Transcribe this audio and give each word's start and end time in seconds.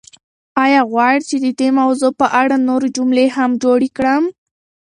ایا 0.63 0.81
غواړئ 0.91 1.19
چې 1.29 1.35
د 1.45 1.47
دې 1.59 1.69
موضوع 1.79 2.11
په 2.21 2.27
اړه 2.41 2.55
نورې 2.67 2.89
جملې 2.97 3.25
هم 3.35 3.51
جوړې 3.63 3.89
کړم؟ 3.97 4.23